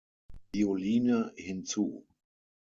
Violine 0.51 1.19
hinzu. 1.43 1.87